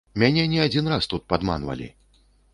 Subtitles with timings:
[0.21, 1.93] Мяне не адзін раз тут падманвалі.